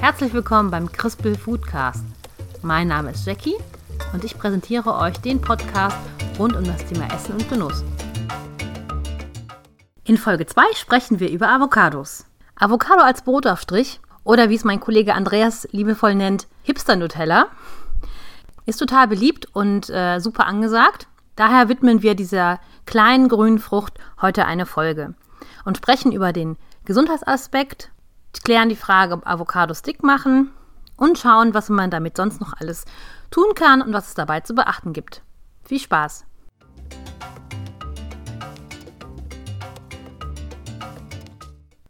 Herzlich 0.00 0.32
willkommen 0.32 0.70
beim 0.70 0.92
Crispel 0.92 1.36
Foodcast. 1.36 2.04
Mein 2.62 2.86
Name 2.86 3.10
ist 3.10 3.26
Jackie 3.26 3.56
und 4.12 4.22
ich 4.22 4.38
präsentiere 4.38 4.94
euch 4.94 5.18
den 5.18 5.40
Podcast 5.40 5.98
rund 6.38 6.54
um 6.54 6.62
das 6.62 6.86
Thema 6.86 7.12
Essen 7.12 7.32
und 7.32 7.48
Genuss. 7.48 7.82
In 10.04 10.16
Folge 10.16 10.46
2 10.46 10.62
sprechen 10.76 11.18
wir 11.18 11.28
über 11.30 11.48
Avocados. 11.48 12.26
Avocado 12.54 13.02
als 13.02 13.22
Brotaufstrich 13.22 14.00
oder 14.22 14.48
wie 14.50 14.54
es 14.54 14.62
mein 14.62 14.78
Kollege 14.78 15.14
Andreas 15.14 15.66
liebevoll 15.72 16.14
nennt, 16.14 16.46
Hipster-Nutella, 16.62 17.48
ist 18.66 18.78
total 18.78 19.08
beliebt 19.08 19.46
und 19.52 19.90
äh, 19.90 20.20
super 20.20 20.46
angesagt. 20.46 21.08
Daher 21.34 21.68
widmen 21.68 22.02
wir 22.02 22.14
dieser 22.14 22.60
kleinen 22.86 23.28
grünen 23.28 23.58
Frucht 23.58 23.94
heute 24.22 24.46
eine 24.46 24.64
Folge 24.64 25.14
und 25.64 25.76
sprechen 25.76 26.12
über 26.12 26.32
den 26.32 26.56
Gesundheitsaspekt, 26.84 27.90
klären 28.32 28.68
die 28.68 28.76
Frage, 28.76 29.14
ob 29.14 29.26
Avocados 29.26 29.82
dick 29.82 30.02
machen 30.02 30.50
und 30.96 31.18
schauen, 31.18 31.54
was 31.54 31.68
man 31.68 31.90
damit 31.90 32.16
sonst 32.16 32.40
noch 32.40 32.54
alles 32.58 32.84
tun 33.30 33.54
kann 33.54 33.82
und 33.82 33.92
was 33.92 34.08
es 34.08 34.14
dabei 34.14 34.40
zu 34.40 34.54
beachten 34.54 34.92
gibt. 34.92 35.22
Viel 35.64 35.78
Spaß! 35.78 36.24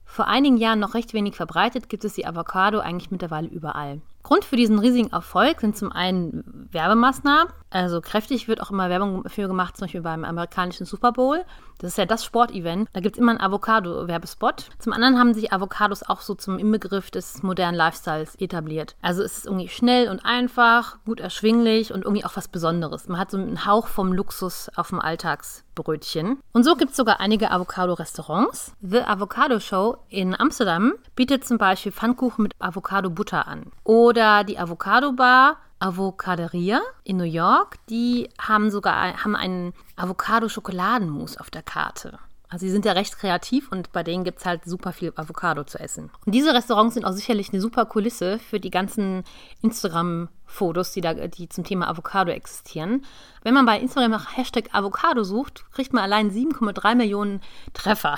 Vor 0.04 0.26
einigen 0.26 0.56
Jahren 0.56 0.80
noch 0.80 0.94
recht 0.94 1.14
wenig 1.14 1.36
verbreitet, 1.36 1.88
gibt 1.88 2.04
es 2.04 2.14
die 2.14 2.26
Avocado 2.26 2.80
eigentlich 2.80 3.12
mittlerweile 3.12 3.46
überall. 3.46 4.00
Grund 4.28 4.44
für 4.44 4.56
diesen 4.56 4.78
riesigen 4.78 5.10
Erfolg 5.10 5.62
sind 5.62 5.74
zum 5.74 5.90
einen 5.90 6.68
Werbemaßnahmen. 6.70 7.50
Also 7.70 8.02
kräftig 8.02 8.46
wird 8.46 8.60
auch 8.60 8.70
immer 8.70 8.90
Werbung 8.90 9.22
dafür 9.22 9.48
gemacht, 9.48 9.76
zum 9.76 9.86
Beispiel 9.86 10.02
beim 10.02 10.22
amerikanischen 10.24 10.84
Super 10.84 11.12
Bowl. 11.12 11.44
Das 11.78 11.92
ist 11.92 11.98
ja 11.98 12.06
das 12.06 12.24
Sportevent. 12.24 12.88
Da 12.92 13.00
gibt 13.00 13.16
es 13.16 13.20
immer 13.20 13.30
einen 13.30 13.40
Avocado-Werbespot. 13.40 14.70
Zum 14.78 14.92
anderen 14.92 15.18
haben 15.18 15.32
sich 15.32 15.52
Avocados 15.52 16.02
auch 16.02 16.20
so 16.20 16.34
zum 16.34 16.58
Inbegriff 16.58 17.10
des 17.10 17.42
modernen 17.42 17.76
Lifestyles 17.76 18.34
etabliert. 18.36 18.96
Also 19.00 19.22
es 19.22 19.38
ist 19.38 19.46
irgendwie 19.46 19.68
schnell 19.68 20.08
und 20.08 20.24
einfach, 20.24 20.98
gut 21.04 21.20
erschwinglich 21.20 21.92
und 21.92 22.04
irgendwie 22.04 22.24
auch 22.24 22.36
was 22.36 22.48
Besonderes. 22.48 23.08
Man 23.08 23.20
hat 23.20 23.30
so 23.30 23.38
einen 23.38 23.64
Hauch 23.64 23.86
vom 23.86 24.12
Luxus 24.12 24.70
auf 24.74 24.88
dem 24.88 24.98
Alltagsbrötchen. 24.98 26.38
Und 26.52 26.64
so 26.64 26.74
gibt 26.74 26.90
es 26.90 26.96
sogar 26.96 27.20
einige 27.20 27.50
Avocado-Restaurants. 27.50 28.72
The 28.80 29.02
Avocado 29.02 29.60
Show 29.60 29.98
in 30.08 30.38
Amsterdam 30.38 30.94
bietet 31.14 31.46
zum 31.46 31.58
Beispiel 31.58 31.92
Pfannkuchen 31.92 32.42
mit 32.42 32.54
Avocado-Butter 32.58 33.46
an. 33.46 33.70
Oder 33.84 34.17
oder 34.18 34.42
die 34.42 34.58
Avocado 34.58 35.12
Bar 35.12 35.58
Avocaderia 35.78 36.80
in 37.04 37.18
New 37.18 37.22
York, 37.22 37.76
die 37.88 38.28
haben 38.36 38.68
sogar 38.68 39.22
haben 39.22 39.36
einen 39.36 39.74
Avocado-Schokoladenmus 39.94 41.36
auf 41.36 41.50
der 41.50 41.62
Karte. 41.62 42.18
Also 42.48 42.66
sie 42.66 42.72
sind 42.72 42.84
ja 42.84 42.92
recht 42.92 43.16
kreativ 43.16 43.70
und 43.70 43.92
bei 43.92 44.02
denen 44.02 44.24
gibt 44.24 44.40
es 44.40 44.44
halt 44.44 44.64
super 44.64 44.92
viel 44.92 45.12
Avocado 45.14 45.62
zu 45.62 45.78
essen. 45.78 46.10
Und 46.26 46.34
diese 46.34 46.52
Restaurants 46.52 46.94
sind 46.94 47.04
auch 47.04 47.12
sicherlich 47.12 47.52
eine 47.52 47.60
super 47.60 47.86
Kulisse 47.86 48.40
für 48.40 48.58
die 48.58 48.70
ganzen 48.70 49.22
Instagram-Fotos, 49.62 50.90
die, 50.90 51.02
die 51.28 51.48
zum 51.48 51.62
Thema 51.62 51.86
Avocado 51.88 52.32
existieren. 52.32 53.04
Wenn 53.44 53.54
man 53.54 53.66
bei 53.66 53.78
Instagram 53.78 54.10
nach 54.10 54.36
Hashtag 54.36 54.70
Avocado 54.72 55.22
sucht, 55.22 55.64
kriegt 55.70 55.92
man 55.92 56.02
allein 56.02 56.32
7,3 56.32 56.96
Millionen 56.96 57.40
Treffer. 57.72 58.16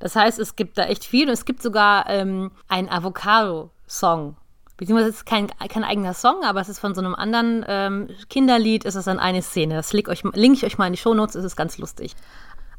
Das 0.00 0.16
heißt, 0.16 0.38
es 0.38 0.54
gibt 0.54 0.76
da 0.76 0.84
echt 0.84 1.04
viel 1.04 1.28
und 1.28 1.32
es 1.32 1.46
gibt 1.46 1.62
sogar 1.62 2.10
ähm, 2.10 2.50
einen 2.68 2.90
Avocado-Song 2.90 4.36
Beziehungsweise 4.76 5.10
es 5.10 5.16
ist 5.16 5.26
kein, 5.26 5.48
kein 5.68 5.84
eigener 5.84 6.14
Song, 6.14 6.42
aber 6.42 6.60
es 6.60 6.68
ist 6.68 6.80
von 6.80 6.94
so 6.94 7.00
einem 7.00 7.14
anderen 7.14 7.64
ähm, 7.68 8.08
Kinderlied, 8.28 8.84
ist 8.84 8.96
es 8.96 9.04
dann 9.04 9.20
eine 9.20 9.42
Szene. 9.42 9.74
Das 9.74 9.92
link, 9.92 10.08
euch, 10.08 10.24
link 10.32 10.56
ich 10.56 10.64
euch 10.64 10.78
mal 10.78 10.86
in 10.86 10.94
die 10.94 10.98
Shownotes, 10.98 11.36
ist 11.36 11.44
es 11.44 11.56
ganz 11.56 11.78
lustig. 11.78 12.16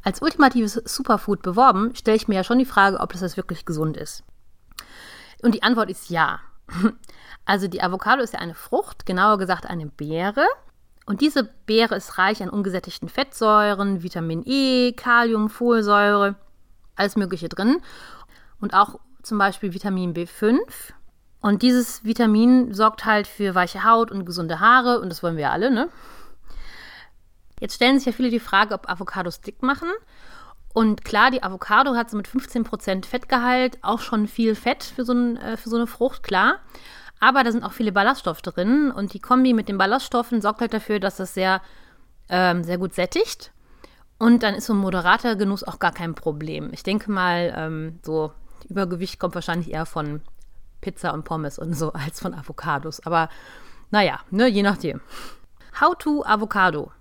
Als 0.02 0.20
ultimatives 0.20 0.74
Superfood 0.84 1.42
beworben, 1.42 1.94
stelle 1.94 2.16
ich 2.16 2.28
mir 2.28 2.34
ja 2.34 2.44
schon 2.44 2.58
die 2.58 2.66
Frage, 2.66 3.00
ob 3.00 3.12
das 3.12 3.36
wirklich 3.36 3.64
gesund 3.64 3.96
ist. 3.96 4.24
Und 5.42 5.54
die 5.54 5.62
Antwort 5.62 5.90
ist 5.90 6.10
ja. 6.10 6.40
Also 7.48 7.68
die 7.68 7.80
Avocado 7.80 8.22
ist 8.22 8.32
ja 8.32 8.40
eine 8.40 8.56
Frucht, 8.56 9.06
genauer 9.06 9.38
gesagt 9.38 9.66
eine 9.66 9.86
Beere. 9.86 10.44
Und 11.06 11.20
diese 11.20 11.44
Beere 11.44 11.94
ist 11.94 12.18
reich 12.18 12.42
an 12.42 12.50
ungesättigten 12.50 13.08
Fettsäuren, 13.08 14.02
Vitamin 14.02 14.42
E, 14.44 14.92
Kalium, 14.92 15.48
Folsäure, 15.48 16.34
alles 16.96 17.14
Mögliche 17.14 17.48
drin. 17.48 17.80
Und 18.60 18.74
auch 18.74 18.98
zum 19.22 19.38
Beispiel 19.38 19.72
Vitamin 19.72 20.12
B5, 20.12 20.58
und 21.46 21.62
dieses 21.62 22.04
Vitamin 22.04 22.74
sorgt 22.74 23.04
halt 23.04 23.28
für 23.28 23.54
weiche 23.54 23.84
Haut 23.84 24.10
und 24.10 24.24
gesunde 24.24 24.58
Haare 24.58 24.98
und 24.98 25.10
das 25.10 25.22
wollen 25.22 25.36
wir 25.36 25.52
alle, 25.52 25.70
ne? 25.70 25.88
Jetzt 27.60 27.76
stellen 27.76 27.98
sich 27.98 28.06
ja 28.06 28.10
viele 28.10 28.30
die 28.30 28.40
Frage, 28.40 28.74
ob 28.74 28.90
Avocados 28.90 29.42
dick 29.42 29.62
machen. 29.62 29.88
Und 30.74 31.04
klar, 31.04 31.30
die 31.30 31.44
Avocado 31.44 31.94
hat 31.94 32.10
so 32.10 32.16
mit 32.16 32.26
15% 32.26 33.06
Fettgehalt 33.06 33.78
auch 33.82 34.00
schon 34.00 34.26
viel 34.26 34.56
Fett 34.56 34.82
für 34.82 35.04
so, 35.04 35.12
ein, 35.12 35.36
äh, 35.36 35.56
für 35.56 35.68
so 35.68 35.76
eine 35.76 35.86
Frucht, 35.86 36.24
klar. 36.24 36.56
Aber 37.20 37.44
da 37.44 37.52
sind 37.52 37.62
auch 37.62 37.72
viele 37.72 37.92
Ballaststoffe 37.92 38.42
drin 38.42 38.90
und 38.90 39.14
die 39.14 39.20
Kombi 39.20 39.52
mit 39.52 39.68
den 39.68 39.78
Ballaststoffen 39.78 40.42
sorgt 40.42 40.62
halt 40.62 40.74
dafür, 40.74 40.98
dass 40.98 41.16
das 41.16 41.32
sehr, 41.34 41.62
ähm, 42.28 42.64
sehr 42.64 42.78
gut 42.78 42.92
sättigt. 42.92 43.52
Und 44.18 44.42
dann 44.42 44.56
ist 44.56 44.66
so 44.66 44.74
ein 44.74 44.80
moderater 44.80 45.36
Genuss 45.36 45.62
auch 45.62 45.78
gar 45.78 45.92
kein 45.92 46.16
Problem. 46.16 46.70
Ich 46.72 46.82
denke 46.82 47.08
mal, 47.08 47.54
ähm, 47.56 48.00
so 48.02 48.32
Übergewicht 48.68 49.20
kommt 49.20 49.36
wahrscheinlich 49.36 49.70
eher 49.70 49.86
von 49.86 50.22
Pizza 50.86 51.12
und 51.12 51.24
Pommes 51.24 51.58
und 51.58 51.74
so 51.74 51.92
als 51.92 52.20
von 52.20 52.32
Avocados. 52.32 53.04
Aber 53.04 53.28
naja, 53.90 54.20
ne, 54.30 54.46
je 54.46 54.62
nachdem. 54.62 55.00
How 55.80 55.96
to 55.98 56.24
Avocado. 56.24 56.92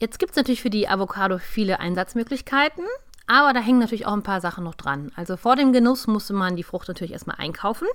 Jetzt 0.00 0.18
gibt 0.18 0.32
es 0.32 0.36
natürlich 0.36 0.62
für 0.62 0.70
die 0.70 0.88
Avocado 0.88 1.38
viele 1.38 1.78
Einsatzmöglichkeiten, 1.78 2.84
aber 3.28 3.52
da 3.52 3.60
hängen 3.60 3.78
natürlich 3.78 4.04
auch 4.04 4.14
ein 4.14 4.24
paar 4.24 4.40
Sachen 4.40 4.64
noch 4.64 4.74
dran. 4.74 5.12
Also 5.14 5.36
vor 5.36 5.54
dem 5.54 5.72
Genuss 5.72 6.08
musste 6.08 6.32
man 6.32 6.56
die 6.56 6.64
Frucht 6.64 6.88
natürlich 6.88 7.12
erstmal 7.12 7.36
einkaufen. 7.38 7.86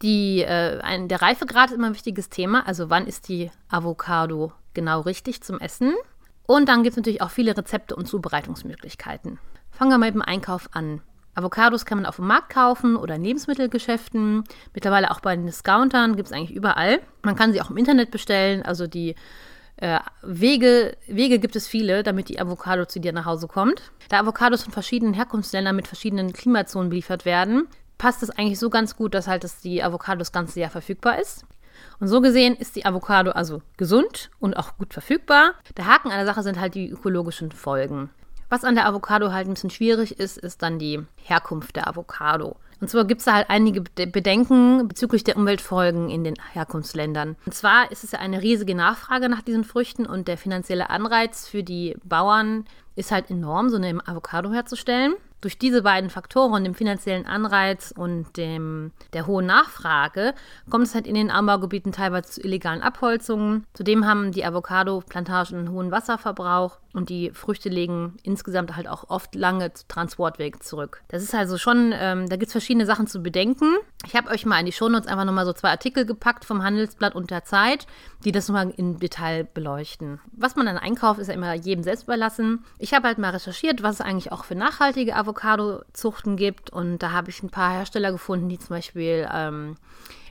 Die, 0.00 0.40
äh, 0.40 0.80
ein, 0.80 1.08
der 1.08 1.20
Reifegrad 1.20 1.70
ist 1.70 1.76
immer 1.76 1.88
ein 1.88 1.94
wichtiges 1.94 2.30
Thema. 2.30 2.66
Also 2.66 2.88
wann 2.88 3.06
ist 3.06 3.28
die 3.28 3.50
Avocado 3.68 4.52
genau 4.72 5.00
richtig 5.00 5.42
zum 5.42 5.60
Essen? 5.60 5.94
Und 6.46 6.70
dann 6.70 6.84
gibt 6.84 6.92
es 6.92 6.96
natürlich 6.96 7.20
auch 7.20 7.30
viele 7.30 7.54
Rezepte 7.54 7.94
und 7.94 8.06
Zubereitungsmöglichkeiten. 8.06 9.38
Fangen 9.70 9.90
wir 9.90 9.98
mal 9.98 10.06
mit 10.06 10.14
dem 10.14 10.22
Einkauf 10.22 10.70
an. 10.72 11.02
Avocados 11.38 11.86
kann 11.86 11.98
man 11.98 12.06
auf 12.06 12.16
dem 12.16 12.26
Markt 12.26 12.50
kaufen 12.50 12.96
oder 12.96 13.14
in 13.14 13.24
Lebensmittelgeschäften. 13.24 14.44
Mittlerweile 14.74 15.10
auch 15.10 15.20
bei 15.20 15.36
den 15.36 15.46
Discountern 15.46 16.16
gibt 16.16 16.28
es 16.28 16.32
eigentlich 16.32 16.54
überall. 16.54 17.00
Man 17.22 17.36
kann 17.36 17.52
sie 17.52 17.60
auch 17.62 17.70
im 17.70 17.76
Internet 17.76 18.10
bestellen. 18.10 18.62
Also 18.62 18.86
die 18.86 19.14
äh, 19.76 20.00
Wege, 20.22 20.96
Wege 21.06 21.38
gibt 21.38 21.54
es 21.54 21.68
viele, 21.68 22.02
damit 22.02 22.28
die 22.28 22.40
Avocado 22.40 22.84
zu 22.84 22.98
dir 22.98 23.12
nach 23.12 23.24
Hause 23.24 23.46
kommt. 23.46 23.92
Da 24.08 24.18
Avocados 24.18 24.64
von 24.64 24.72
verschiedenen 24.72 25.14
Herkunftsländern 25.14 25.76
mit 25.76 25.86
verschiedenen 25.86 26.32
Klimazonen 26.32 26.90
beliefert 26.90 27.24
werden, 27.24 27.68
passt 27.96 28.22
es 28.22 28.30
eigentlich 28.30 28.58
so 28.58 28.70
ganz 28.70 28.96
gut, 28.96 29.14
dass 29.14 29.28
halt 29.28 29.44
dass 29.44 29.60
die 29.60 29.82
Avocado 29.82 30.18
das 30.18 30.32
ganze 30.32 30.58
Jahr 30.60 30.70
verfügbar 30.70 31.20
ist. 31.20 31.44
Und 32.00 32.08
so 32.08 32.20
gesehen 32.20 32.56
ist 32.56 32.74
die 32.74 32.84
Avocado 32.84 33.30
also 33.30 33.62
gesund 33.76 34.30
und 34.40 34.56
auch 34.56 34.76
gut 34.76 34.92
verfügbar. 34.92 35.52
Der 35.76 35.86
Haken 35.86 36.10
an 36.10 36.16
der 36.16 36.26
Sache 36.26 36.42
sind 36.42 36.58
halt 36.58 36.74
die 36.74 36.88
ökologischen 36.88 37.52
Folgen. 37.52 38.10
Was 38.50 38.64
an 38.64 38.74
der 38.74 38.86
Avocado 38.86 39.32
halt 39.32 39.46
ein 39.46 39.54
bisschen 39.54 39.70
schwierig 39.70 40.18
ist, 40.18 40.38
ist 40.38 40.62
dann 40.62 40.78
die 40.78 41.04
Herkunft 41.16 41.76
der 41.76 41.86
Avocado. 41.86 42.56
Und 42.80 42.88
zwar 42.88 43.04
gibt 43.04 43.20
es 43.20 43.24
da 43.24 43.34
halt 43.34 43.50
einige 43.50 43.80
Bedenken 43.82 44.86
bezüglich 44.86 45.24
der 45.24 45.36
Umweltfolgen 45.36 46.10
in 46.10 46.24
den 46.24 46.34
Herkunftsländern. 46.52 47.36
Und 47.44 47.54
zwar 47.54 47.90
ist 47.90 48.04
es 48.04 48.12
ja 48.12 48.20
eine 48.20 48.40
riesige 48.40 48.74
Nachfrage 48.74 49.28
nach 49.28 49.42
diesen 49.42 49.64
Früchten 49.64 50.06
und 50.06 50.28
der 50.28 50.38
finanzielle 50.38 50.88
Anreiz 50.88 51.48
für 51.48 51.62
die 51.62 51.96
Bauern 52.04 52.64
ist 52.94 53.10
halt 53.10 53.30
enorm, 53.30 53.68
so 53.68 53.76
eine 53.76 54.06
Avocado 54.06 54.52
herzustellen 54.52 55.14
durch 55.40 55.58
diese 55.58 55.82
beiden 55.82 56.10
Faktoren, 56.10 56.64
dem 56.64 56.74
finanziellen 56.74 57.26
Anreiz 57.26 57.92
und 57.96 58.36
dem, 58.36 58.92
der 59.12 59.26
hohen 59.26 59.46
Nachfrage, 59.46 60.34
kommt 60.68 60.86
es 60.86 60.94
halt 60.94 61.06
in 61.06 61.14
den 61.14 61.30
Anbaugebieten 61.30 61.92
teilweise 61.92 62.30
zu 62.30 62.40
illegalen 62.42 62.82
Abholzungen. 62.82 63.64
Zudem 63.72 64.06
haben 64.06 64.32
die 64.32 64.44
Avocado-Plantagen 64.44 65.58
einen 65.58 65.70
hohen 65.70 65.90
Wasserverbrauch 65.90 66.78
und 66.98 67.08
die 67.08 67.30
Früchte 67.30 67.70
legen 67.70 68.18
insgesamt 68.22 68.76
halt 68.76 68.88
auch 68.88 69.08
oft 69.08 69.34
lange 69.34 69.72
Transportwege 69.88 70.58
zurück. 70.58 71.02
Das 71.08 71.22
ist 71.22 71.34
also 71.34 71.56
schon, 71.56 71.94
ähm, 71.98 72.28
da 72.28 72.36
gibt 72.36 72.48
es 72.48 72.52
verschiedene 72.52 72.84
Sachen 72.86 73.06
zu 73.06 73.22
bedenken. 73.22 73.76
Ich 74.06 74.14
habe 74.14 74.30
euch 74.30 74.44
mal 74.44 74.60
in 74.60 74.66
die 74.66 74.72
Shownotes 74.72 75.08
einfach 75.08 75.24
nochmal 75.24 75.46
so 75.46 75.52
zwei 75.52 75.70
Artikel 75.70 76.04
gepackt 76.04 76.44
vom 76.44 76.62
Handelsblatt 76.62 77.14
und 77.14 77.30
der 77.30 77.44
Zeit, 77.44 77.86
die 78.24 78.32
das 78.32 78.48
nochmal 78.48 78.72
im 78.76 78.98
Detail 78.98 79.44
beleuchten. 79.44 80.20
Was 80.32 80.56
man 80.56 80.66
dann 80.66 80.76
einkauft, 80.76 81.20
ist 81.20 81.28
ja 81.28 81.34
immer 81.34 81.54
jedem 81.54 81.82
selbst 81.82 82.04
überlassen. 82.04 82.64
Ich 82.78 82.92
habe 82.92 83.08
halt 83.08 83.18
mal 83.18 83.30
recherchiert, 83.30 83.82
was 83.82 83.96
es 83.96 84.00
eigentlich 84.00 84.30
auch 84.30 84.44
für 84.44 84.54
nachhaltige 84.54 85.16
Avocado 85.16 85.38
Avocado-Zuchten 85.38 86.36
gibt. 86.36 86.70
Und 86.70 86.98
da 86.98 87.12
habe 87.12 87.30
ich 87.30 87.42
ein 87.42 87.50
paar 87.50 87.72
Hersteller 87.72 88.12
gefunden, 88.12 88.48
die 88.48 88.58
zum 88.58 88.70
Beispiel 88.70 89.28
ähm, 89.32 89.76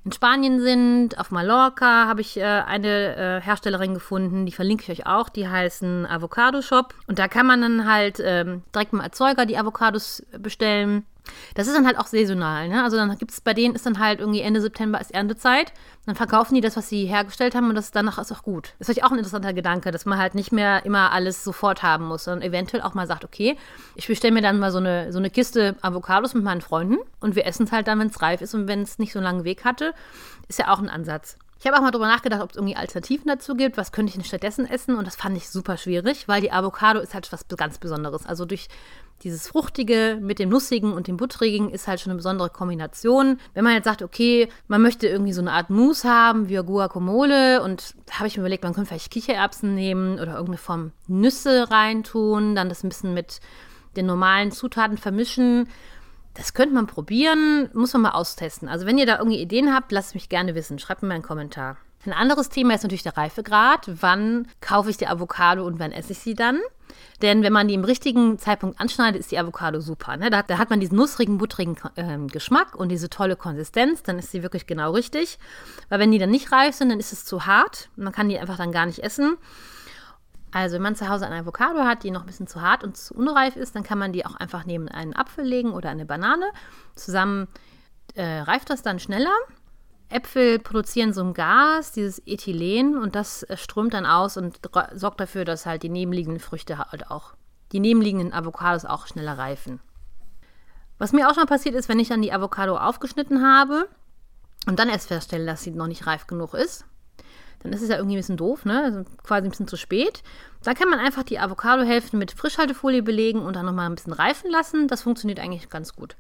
in 0.08 0.14
Spanien 0.14 0.62
sind. 0.62 1.20
Auf 1.20 1.32
Mallorca 1.32 2.08
habe 2.08 2.22
ich 2.22 2.38
äh, 2.38 2.44
eine 2.44 3.16
äh, 3.16 3.42
Herstellerin 3.42 3.94
gefunden, 3.94 4.46
die 4.46 4.54
verlinke 4.54 4.84
ich 4.84 5.02
euch 5.02 5.08
auch. 5.08 5.30
Die 5.30 5.48
heißen 5.48 6.06
Avocado 6.06 6.62
Shop. 6.62 6.94
Und 7.08 7.20
da 7.20 7.28
kann 7.28 7.46
man 7.46 7.62
dann 7.62 7.92
halt 7.92 8.22
ähm, 8.24 8.64
direkt 8.74 8.94
im 8.94 9.02
Erzeuger 9.02 9.46
die 9.46 9.58
Avocados 9.58 10.26
bestellen. 10.40 11.06
Das 11.56 11.68
ist 11.68 11.76
dann 11.76 11.86
halt 11.86 11.98
auch 11.98 12.08
saisonal, 12.08 12.70
ne? 12.70 12.84
Also 12.84 12.98
dann 12.98 13.18
gibt 13.18 13.32
es 13.32 13.42
bei 13.42 13.54
denen 13.54 13.76
ist 13.76 13.86
dann 13.86 14.00
halt 14.00 14.20
irgendwie 14.20 14.42
Ende 14.42 14.62
September 14.62 15.00
ist 15.00 15.14
Erntezeit. 15.14 15.74
Dann 16.06 16.16
verkaufen 16.16 16.56
die 16.56 16.62
das, 16.62 16.78
was 16.78 16.90
sie 16.90 17.06
hergestellt 17.06 17.56
haben 17.56 17.70
und 17.70 17.76
das 17.76 17.92
danach 17.92 18.18
ist 18.18 18.32
auch 18.32 18.44
gut. 18.44 18.74
Das 18.80 18.88
ist 18.88 18.94
vielleicht 18.94 19.06
auch 19.06 19.12
ein 19.12 19.18
interessanter 19.18 19.54
Gedanke, 19.54 19.92
dass 19.92 20.06
man 20.06 20.18
halt 20.18 20.36
nicht 20.36 20.52
mehr 20.52 20.86
immer 20.86 21.12
alles 21.12 21.44
sofort 21.44 21.84
haben 21.84 22.06
muss, 22.06 22.26
sondern 22.26 22.48
eventuell 22.48 22.82
auch 22.82 22.94
mal 22.94 23.08
sagt, 23.08 23.26
okay, 23.26 23.58
ich 23.96 24.08
bestelle 24.08 24.34
mir 24.34 24.42
dann 24.42 24.60
mal 24.60 24.72
so 24.72 24.78
eine, 24.78 25.12
so 25.12 25.20
eine 25.20 25.30
Kiste 25.30 25.76
Avocados 25.82 26.34
mit 26.34 26.44
meinen 26.44 26.62
Freunden 26.62 26.98
und 27.20 27.36
wir 27.36 27.46
essen 27.46 27.66
es 27.66 27.72
halt 27.72 27.88
dann, 27.88 28.00
wenn 28.00 28.08
es 28.08 28.22
reif 28.22 28.42
ist 28.42 28.54
und 28.56 28.68
wenn 28.68 28.82
es 28.82 29.00
nicht 29.00 29.14
so 29.14 29.20
einen 29.20 29.26
langen 29.26 29.44
Weg 29.44 29.66
hatte. 29.66 29.94
Ist 30.48 30.60
ja 30.60 30.72
auch 30.72 30.80
ein 30.80 30.90
Ansatz. 30.90 31.38
Ich 31.60 31.66
habe 31.66 31.78
auch 31.78 31.82
mal 31.82 31.92
drüber 31.92 32.08
nachgedacht, 32.08 32.42
ob 32.42 32.52
es 32.52 32.56
irgendwie 32.56 32.76
Alternativen 32.76 33.28
dazu 33.28 33.56
gibt. 33.56 33.78
Was 33.78 33.92
könnte 33.92 34.10
ich 34.10 34.16
denn 34.16 34.24
stattdessen 34.24 34.70
essen? 34.70 34.96
Und 34.96 35.08
das 35.08 35.16
fand 35.16 35.36
ich 35.36 35.50
super 35.50 35.78
schwierig, 35.78 36.28
weil 36.28 36.42
die 36.42 36.52
Avocado 36.52 37.00
ist 37.00 37.16
halt 37.16 37.32
was 37.32 37.48
ganz 37.48 37.80
Besonderes. 37.80 38.26
Also 38.26 38.46
durch 38.46 38.68
dieses 39.24 39.48
Fruchtige 39.48 40.20
mit 40.22 40.40
dem 40.40 40.50
Nussigen 40.50 40.94
und 40.94 41.08
dem 41.08 41.18
Butterigen 41.18 41.70
ist 41.70 41.88
halt 41.88 42.00
schon 42.00 42.12
eine 42.12 42.18
besondere 42.18 42.50
Kombination. 42.50 43.40
Wenn 43.54 43.64
man 43.64 43.74
jetzt 43.74 43.86
sagt, 43.86 44.02
okay, 44.02 44.50
man 44.68 44.82
möchte 44.82 45.08
irgendwie 45.08 45.34
so 45.34 45.42
eine 45.42 45.52
Art 45.52 45.70
Mousse 45.70 46.10
haben, 46.10 46.50
wie 46.50 46.56
Guacamole, 46.56 47.64
und 47.64 47.96
da 48.06 48.20
habe 48.20 48.28
ich 48.28 48.38
mir 48.38 48.42
überlegt, 48.42 48.64
man 48.64 48.74
könnte 48.74 48.90
vielleicht 48.90 49.12
Kichererbsen 49.12 49.74
nehmen 49.74 50.14
oder 50.14 50.34
irgendeine 50.34 50.58
Form 50.58 50.92
Nüsse 51.08 51.72
reintun, 51.72 52.56
dann 52.56 52.70
das 52.70 52.84
ein 52.84 52.90
bisschen 52.90 53.14
mit 53.14 53.40
den 53.96 54.06
normalen 54.06 54.52
Zutaten 54.52 54.98
vermischen. 54.98 55.68
Das 56.36 56.54
könnte 56.54 56.76
man 56.76 56.86
probieren, 56.86 57.70
muss 57.74 57.94
man 57.94 58.04
mal 58.04 58.12
austesten. 58.12 58.68
Also 58.68 58.86
wenn 58.86 59.00
ihr 59.00 59.08
da 59.08 59.18
irgendwie 59.18 59.42
Ideen 59.42 59.74
habt, 59.74 59.92
lasst 59.92 60.14
mich 60.14 60.30
gerne 60.30 60.54
wissen. 60.54 60.78
Schreibt 60.78 61.02
mir 61.02 61.14
einen 61.14 61.24
Kommentar. 61.24 61.78
Ein 62.06 62.14
anderes 62.14 62.50
Thema 62.50 62.76
ist 62.76 62.84
natürlich 62.84 63.04
der 63.04 63.18
Reifegrad. 63.18 63.90
Wann 64.02 64.48
kaufe 64.62 64.90
ich 64.90 64.98
die 64.98 65.08
Avocado 65.08 65.66
und 65.66 65.80
wann 65.80 65.92
esse 65.92 66.14
ich 66.14 66.20
sie 66.20 66.36
dann? 66.36 66.60
Denn 67.22 67.44
wenn 67.44 67.54
man 67.54 67.68
die 67.68 67.74
im 67.74 67.84
richtigen 67.84 68.38
Zeitpunkt 68.38 68.80
anschneidet, 68.80 69.20
ist 69.20 69.32
die 69.32 69.40
Avocado 69.40 69.80
super. 69.82 70.18
Ne? 70.18 70.30
Da, 70.30 70.44
da, 70.44 70.58
hat 70.58 70.70
man 70.70 70.80
diesen 70.80 70.98
nussrigen, 70.98 71.38
butterigen 71.38 71.78
äh, 71.96 72.18
Geschmack 72.28 72.76
und 72.76 72.90
diese 72.90 73.10
tolle 73.10 73.36
Konsistenz. 73.36 74.04
Dann 74.04 74.20
ist 74.20 74.32
sie 74.32 74.44
wirklich 74.44 74.68
genau 74.68 74.92
richtig. 74.92 75.40
Weil 75.90 76.00
wenn 76.00 76.12
die 76.12 76.20
dann 76.20 76.30
nicht 76.30 76.52
reif 76.52 76.76
sind, 76.76 76.90
dann 76.90 77.00
ist 77.00 77.14
es 77.14 77.26
zu 77.26 77.46
hart. 77.46 77.90
Man 77.96 78.14
kann 78.14 78.30
die 78.30 78.40
einfach 78.40 78.58
dann 78.58 78.72
gar 78.72 78.86
nicht 78.86 79.00
essen. 79.00 79.38
Also 80.52 80.76
wenn 80.76 80.82
man 80.82 80.96
zu 80.96 81.10
Hause 81.10 81.26
eine 81.26 81.42
Avocado 81.42 81.80
hat, 81.80 82.04
die 82.04 82.12
noch 82.12 82.22
ein 82.22 82.28
bisschen 82.28 82.48
zu 82.48 82.62
hart 82.62 82.84
und 82.84 82.96
zu 82.96 83.14
unreif 83.14 83.56
ist, 83.56 83.76
dann 83.76 83.84
kann 83.84 84.00
man 84.00 84.14
die 84.14 84.26
auch 84.26 84.36
einfach 84.36 84.66
neben 84.66 84.88
einen 84.88 85.16
Apfel 85.16 85.46
legen 85.46 85.72
oder 85.72 85.90
eine 85.90 86.06
Banane. 86.06 86.46
Zusammen 86.96 87.48
äh, 88.16 88.40
reift 88.40 88.70
das 88.70 88.82
dann 88.82 89.00
schneller. 89.00 89.34
Äpfel 90.10 90.60
produzieren 90.60 91.14
so 91.14 91.22
ein 91.22 91.34
Gas, 91.34 91.92
dieses 91.92 92.22
Ethylen, 92.26 92.98
und 92.98 93.16
das 93.16 93.44
äh, 93.44 93.58
strömt 93.58 93.94
dann 93.94 94.06
aus 94.06 94.38
und 94.38 94.60
sorgt 94.94 95.20
dafür, 95.20 95.46
dass 95.46 95.66
halt 95.66 95.84
die 95.84 95.90
nebenliegenden 95.90 96.40
Früchte 96.40 96.78
halt 96.78 97.12
auch, 97.12 97.34
die 97.72 97.80
nebenliegenden 97.80 98.34
Avocados 98.34 98.86
auch 98.86 99.08
schneller 99.08 99.38
reifen. 99.38 99.80
Was 100.98 101.14
mir 101.14 101.30
auch 101.30 101.36
schon 101.36 101.46
passiert 101.46 101.76
ist, 101.76 101.90
wenn 101.90 102.00
ich 102.00 102.08
dann 102.08 102.22
die 102.22 102.34
Avocado 102.34 102.78
aufgeschnitten 102.78 103.46
habe 103.46 103.88
und 104.66 104.80
dann 104.80 104.90
erst 104.90 105.10
feststelle, 105.10 105.46
dass 105.46 105.64
sie 105.64 105.72
noch 105.72 105.88
nicht 105.88 106.08
reif 106.08 106.26
genug 106.26 106.54
ist, 106.54 106.86
dann 107.60 107.74
ist 107.74 107.82
es 107.82 107.90
ja 107.90 107.98
irgendwie 107.98 108.16
ein 108.16 108.20
bisschen 108.20 108.38
doof, 108.38 108.66
ne? 108.66 108.84
Also 108.84 109.04
quasi 109.24 109.48
ein 109.48 109.50
bisschen 109.50 109.68
zu 109.68 109.78
spät. 109.78 110.24
Da 110.64 110.74
kann 110.74 110.90
man 110.90 111.00
einfach 111.00 111.24
die 111.24 111.40
Avocado-Hälften 111.40 112.18
mit 112.18 112.32
Frischhaltefolie 112.32 113.04
belegen 113.04 113.42
und 113.42 113.56
dann 113.56 113.66
nochmal 113.66 113.88
ein 113.88 113.96
bisschen 113.96 114.14
reifen 114.14 114.50
lassen. 114.52 114.88
Das 114.88 115.02
funktioniert 115.02 115.40
eigentlich 115.40 115.70
ganz 115.70 115.96
gut. 115.96 116.16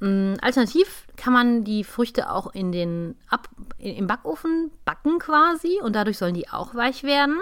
Ähm, 0.00 0.36
alternativ 0.40 1.06
kann 1.16 1.32
man 1.32 1.64
die 1.64 1.82
Früchte 1.84 2.30
auch 2.30 2.54
in 2.54 2.72
den 2.72 3.16
Ab 3.28 3.48
im 3.78 4.06
Backofen 4.06 4.70
backen 4.84 5.18
quasi 5.18 5.80
und 5.82 5.94
dadurch 5.96 6.18
sollen 6.18 6.34
die 6.34 6.48
auch 6.48 6.74
weich 6.74 7.02
werden. 7.02 7.40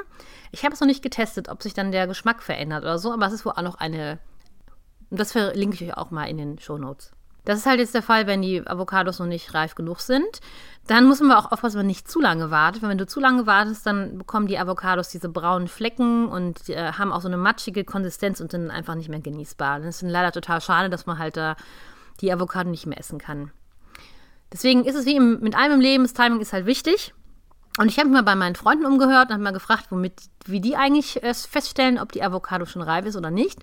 Ich 0.52 0.64
habe 0.64 0.74
es 0.74 0.80
noch 0.80 0.86
nicht 0.86 1.02
getestet, 1.02 1.48
ob 1.48 1.62
sich 1.62 1.74
dann 1.74 1.92
der 1.92 2.06
Geschmack 2.06 2.42
verändert 2.42 2.82
oder 2.82 2.98
so, 2.98 3.12
aber 3.12 3.26
es 3.26 3.32
ist 3.32 3.44
wohl 3.44 3.52
auch 3.52 3.62
noch 3.62 3.76
eine. 3.76 4.18
Das 5.10 5.32
verlinke 5.32 5.74
ich 5.74 5.82
euch 5.90 5.96
auch 5.96 6.10
mal 6.10 6.24
in 6.24 6.38
den 6.38 6.58
Show 6.58 6.78
Notes. 6.78 7.12
Das 7.46 7.60
ist 7.60 7.66
halt 7.66 7.78
jetzt 7.78 7.94
der 7.94 8.02
Fall, 8.02 8.26
wenn 8.26 8.42
die 8.42 8.66
Avocados 8.66 9.20
noch 9.20 9.26
nicht 9.26 9.54
reif 9.54 9.76
genug 9.76 10.00
sind. 10.00 10.40
Dann 10.88 11.06
muss 11.06 11.20
man 11.20 11.30
auch 11.30 11.52
aufpassen, 11.52 11.76
dass 11.76 11.82
man 11.84 11.86
nicht 11.86 12.10
zu 12.10 12.20
lange 12.20 12.50
wartet. 12.50 12.82
Weil 12.82 12.90
wenn 12.90 12.98
du 12.98 13.06
zu 13.06 13.20
lange 13.20 13.46
wartest, 13.46 13.86
dann 13.86 14.18
bekommen 14.18 14.48
die 14.48 14.58
Avocados 14.58 15.10
diese 15.10 15.28
braunen 15.28 15.68
Flecken 15.68 16.26
und 16.26 16.68
äh, 16.68 16.92
haben 16.92 17.12
auch 17.12 17.20
so 17.20 17.28
eine 17.28 17.36
matschige 17.36 17.84
Konsistenz 17.84 18.40
und 18.40 18.50
sind 18.50 18.72
einfach 18.72 18.96
nicht 18.96 19.08
mehr 19.08 19.20
genießbar. 19.20 19.78
Das 19.78 20.02
ist 20.02 20.10
leider 20.10 20.32
total 20.32 20.60
schade, 20.60 20.90
dass 20.90 21.06
man 21.06 21.18
halt 21.20 21.36
da 21.36 21.54
die 22.16 22.32
Avocado 22.32 22.70
nicht 22.70 22.86
mehr 22.86 22.98
essen 22.98 23.18
kann. 23.18 23.50
Deswegen 24.52 24.84
ist 24.84 24.94
es 24.94 25.06
wie 25.06 25.16
im, 25.16 25.40
mit 25.40 25.56
allem 25.56 25.72
im 25.72 25.80
Leben, 25.80 26.04
das 26.04 26.14
Timing 26.14 26.40
ist 26.40 26.52
halt 26.52 26.66
wichtig. 26.66 27.12
Und 27.78 27.88
ich 27.88 27.98
habe 27.98 28.08
mich 28.08 28.14
mal 28.14 28.22
bei 28.22 28.34
meinen 28.34 28.54
Freunden 28.54 28.86
umgehört 28.86 29.28
und 29.28 29.34
habe 29.34 29.42
mal 29.42 29.52
gefragt, 29.52 29.86
womit, 29.90 30.14
wie 30.46 30.60
die 30.60 30.76
eigentlich 30.76 31.20
feststellen, 31.22 31.98
ob 31.98 32.12
die 32.12 32.22
Avocado 32.22 32.64
schon 32.64 32.82
reif 32.82 33.04
ist 33.04 33.16
oder 33.16 33.30
nicht. 33.30 33.60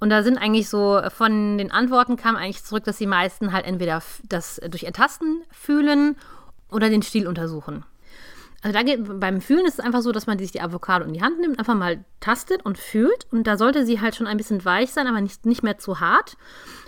Und 0.00 0.10
da 0.10 0.22
sind 0.22 0.38
eigentlich 0.38 0.68
so, 0.68 1.00
von 1.10 1.58
den 1.58 1.70
Antworten 1.70 2.16
kam 2.16 2.36
eigentlich 2.36 2.64
zurück, 2.64 2.84
dass 2.84 2.98
die 2.98 3.06
meisten 3.06 3.52
halt 3.52 3.64
entweder 3.64 4.02
das 4.28 4.60
durch 4.68 4.84
Ertasten 4.84 5.42
fühlen 5.50 6.16
oder 6.70 6.88
den 6.88 7.02
Stiel 7.02 7.26
untersuchen. 7.26 7.84
Also 8.60 8.76
da 8.76 8.82
geht, 8.82 9.20
beim 9.20 9.40
Fühlen 9.40 9.66
ist 9.66 9.74
es 9.74 9.84
einfach 9.84 10.02
so, 10.02 10.10
dass 10.10 10.26
man 10.26 10.38
sich 10.38 10.50
die 10.50 10.60
Avocado 10.60 11.04
in 11.04 11.12
die 11.12 11.22
Hand 11.22 11.38
nimmt, 11.38 11.60
einfach 11.60 11.76
mal 11.76 12.04
tastet 12.18 12.64
und 12.66 12.76
fühlt. 12.76 13.26
Und 13.30 13.46
da 13.46 13.56
sollte 13.56 13.86
sie 13.86 14.00
halt 14.00 14.16
schon 14.16 14.26
ein 14.26 14.36
bisschen 14.36 14.64
weich 14.64 14.92
sein, 14.92 15.06
aber 15.06 15.20
nicht, 15.20 15.46
nicht 15.46 15.62
mehr 15.62 15.78
zu 15.78 16.00
hart, 16.00 16.36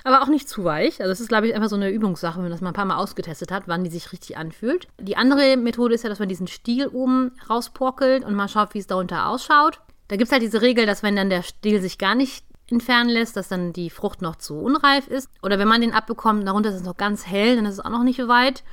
aber 0.02 0.22
auch 0.22 0.26
nicht 0.26 0.48
zu 0.48 0.64
weich. 0.64 1.00
Also 1.00 1.12
es 1.12 1.20
ist, 1.20 1.28
glaube 1.28 1.46
ich, 1.46 1.54
einfach 1.54 1.68
so 1.68 1.76
eine 1.76 1.90
Übungssache, 1.90 2.36
wenn 2.36 2.44
man 2.44 2.50
das 2.50 2.60
mal 2.60 2.70
ein 2.70 2.74
paar 2.74 2.86
Mal 2.86 2.96
ausgetestet 2.96 3.52
hat, 3.52 3.64
wann 3.66 3.84
die 3.84 3.90
sich 3.90 4.10
richtig 4.12 4.36
anfühlt. 4.36 4.88
Die 5.00 5.16
andere 5.16 5.56
Methode 5.56 5.94
ist 5.94 6.02
ja, 6.02 6.08
dass 6.08 6.18
man 6.18 6.28
diesen 6.28 6.48
Stiel 6.48 6.88
oben 6.88 7.32
rausporkelt 7.48 8.24
und 8.24 8.34
mal 8.34 8.48
schaut, 8.48 8.74
wie 8.74 8.78
es 8.80 8.88
darunter 8.88 9.28
ausschaut. 9.28 9.80
Da 10.08 10.16
gibt 10.16 10.26
es 10.26 10.32
halt 10.32 10.42
diese 10.42 10.62
Regel, 10.62 10.86
dass 10.86 11.04
wenn 11.04 11.14
dann 11.14 11.30
der 11.30 11.44
Stiel 11.44 11.80
sich 11.80 11.98
gar 11.98 12.16
nicht 12.16 12.44
entfernen 12.68 13.10
lässt, 13.10 13.36
dass 13.36 13.48
dann 13.48 13.72
die 13.72 13.90
Frucht 13.90 14.22
noch 14.22 14.36
zu 14.36 14.58
unreif 14.58 15.06
ist. 15.06 15.30
Oder 15.40 15.60
wenn 15.60 15.68
man 15.68 15.80
den 15.80 15.92
abbekommt, 15.92 16.46
darunter 16.46 16.70
ist 16.70 16.76
es 16.76 16.82
noch 16.82 16.96
ganz 16.96 17.26
hell, 17.26 17.54
dann 17.54 17.66
ist 17.66 17.74
es 17.74 17.80
auch 17.80 17.90
noch 17.90 18.02
nicht 18.02 18.20
so 18.20 18.26
weit. 18.26 18.64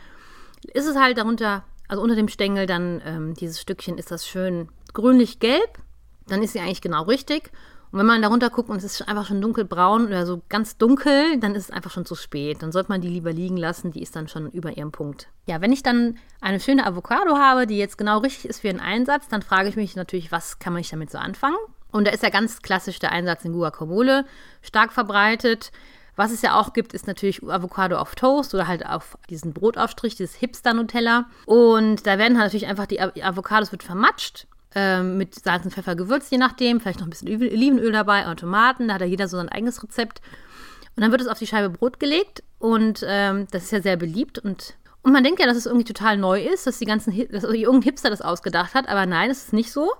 Ist 0.74 0.88
es 0.88 0.96
halt 0.96 1.18
darunter, 1.18 1.64
also 1.88 2.02
unter 2.02 2.16
dem 2.16 2.28
Stängel, 2.28 2.66
dann 2.66 3.02
ähm, 3.06 3.34
dieses 3.34 3.62
Stückchen 3.62 3.98
ist 3.98 4.12
das 4.12 4.28
schön 4.28 4.70
grünlich-gelb. 4.94 5.80
Dann 6.28 6.44
ist 6.44 6.54
sie 6.54 6.60
eigentlich 6.60 6.82
genau 6.82 7.04
richtig. 7.04 7.52
Und 7.92 8.00
wenn 8.00 8.06
man 8.06 8.22
darunter 8.22 8.50
guckt 8.50 8.70
und 8.70 8.78
es 8.78 8.84
ist 8.84 9.08
einfach 9.08 9.26
schon 9.26 9.40
dunkelbraun 9.40 10.08
oder 10.08 10.26
so 10.26 10.42
ganz 10.50 10.78
dunkel, 10.78 11.40
dann 11.40 11.56
ist 11.56 11.66
es 11.66 11.72
einfach 11.72 11.92
schon 11.92 12.06
zu 12.06 12.16
spät. 12.16 12.62
Dann 12.62 12.74
sollte 12.74 12.92
man 12.92 13.00
die 13.00 13.08
lieber 13.08 13.32
liegen 13.32 13.56
lassen, 13.56 13.92
die 13.92 14.02
ist 14.02 14.16
dann 14.16 14.28
schon 14.28 14.52
über 14.52 14.76
ihrem 14.76 14.92
Punkt. 14.92 15.30
Ja, 15.46 15.62
wenn 15.62 15.72
ich 15.72 15.84
dann 15.84 16.18
eine 16.42 16.60
schöne 16.60 16.86
Avocado 16.86 17.38
habe, 17.38 17.66
die 17.66 17.78
jetzt 17.78 17.98
genau 17.98 18.20
richtig 18.20 18.50
ist 18.50 18.60
für 18.60 18.70
einen 18.70 18.82
Einsatz, 18.82 19.30
dann 19.30 19.42
frage 19.42 19.70
ich 19.70 19.78
mich 19.78 19.96
natürlich, 19.96 20.32
was 20.34 20.60
kann 20.60 20.74
man 20.74 20.84
damit 20.90 21.12
so 21.12 21.18
anfangen? 21.18 21.56
Und 21.92 22.06
da 22.06 22.12
ist 22.12 22.24
ja 22.24 22.30
ganz 22.30 22.62
klassisch 22.62 23.00
der 23.00 23.14
Einsatz 23.14 23.46
in 23.46 23.54
Guacamole 23.54 24.26
stark 24.62 24.92
verbreitet. 24.92 25.72
Was 26.18 26.32
es 26.32 26.42
ja 26.42 26.60
auch 26.60 26.74
gibt, 26.74 26.94
ist 26.94 27.06
natürlich 27.06 27.44
Avocado 27.44 27.98
auf 27.98 28.16
Toast 28.16 28.54
oder 28.56 28.68
halt 28.68 28.86
auf 28.86 29.18
diesen 29.30 29.54
Brotaufstrich, 29.54 30.16
dieses 30.16 30.34
Hipster-Nutella. 30.36 31.30
Und 31.46 32.06
da 32.08 32.18
werden 32.18 32.40
halt 32.40 32.48
natürlich 32.48 32.68
einfach 32.68 32.88
die 32.88 33.00
Avocados 33.00 33.72
wird 33.72 33.84
vermatscht 33.84 34.48
ähm, 34.74 35.18
mit 35.18 35.36
Salz 35.36 35.64
und 35.64 35.72
Pfeffer 35.72 35.96
gewürzt, 35.96 36.32
je 36.32 36.40
nachdem. 36.40 36.82
Vielleicht 36.82 37.00
noch 37.00 37.08
ein 37.08 37.12
bisschen 37.12 37.30
Olivenöl 37.30 37.92
dabei 37.92 38.24
oder 38.24 38.36
Tomaten. 38.36 38.88
Da 38.88 38.96
hat 38.96 39.02
ja 39.02 39.08
jeder 39.08 39.28
so 39.28 39.38
sein 39.38 39.50
eigenes 39.50 39.82
Rezept. 39.84 40.22
Und 40.96 41.04
dann 41.04 41.12
wird 41.12 41.22
es 41.22 41.28
auf 41.28 41.38
die 41.38 41.46
Scheibe 41.46 41.70
Brot 41.70 42.00
gelegt 42.00 42.42
und 42.58 43.06
ähm, 43.08 43.46
das 43.52 43.66
ist 43.66 43.72
ja 43.72 43.82
sehr 43.82 43.98
beliebt 43.98 44.40
und 44.40 44.74
und 45.04 45.14
man 45.14 45.24
denkt 45.24 45.40
ja, 45.40 45.46
dass 45.46 45.56
es 45.56 45.68
irgendwie 45.68 45.86
total 45.86 46.18
neu 46.18 46.44
ist, 46.44 46.68
dass 46.68 46.80
die 46.80 46.86
ganzen, 46.86 47.16
dass 47.32 47.46
irgendein 47.46 47.82
Hipster 47.84 48.10
das 48.10 48.22
ausgedacht 48.22 48.74
hat, 48.74 48.90
aber 48.90 49.06
nein, 49.06 49.30
es 49.30 49.46
ist 49.46 49.54
nicht 49.54 49.72
so. 49.72 49.94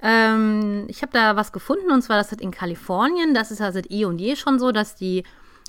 Ähm, 0.00 0.86
ich 0.88 1.02
habe 1.02 1.12
da 1.12 1.36
was 1.36 1.52
gefunden 1.52 1.90
und 1.90 2.00
zwar 2.00 2.16
das 2.16 2.32
hat 2.32 2.40
in 2.40 2.50
Kalifornien. 2.50 3.34
Das 3.34 3.50
ist 3.50 3.58
ja 3.58 3.70
seit 3.70 3.90
eh 3.90 4.06
und 4.06 4.18
je 4.18 4.36
schon 4.36 4.58
so, 4.58 4.72
dass 4.72 4.96
die 4.96 5.24